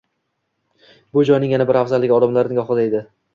Bu 1.17 1.23
joyning 1.31 1.53
yana 1.57 1.67
bir 1.73 1.79
afzalligi 1.83 2.17
odamlar 2.19 2.51
nigohida 2.57 2.89
edi. 2.89 3.05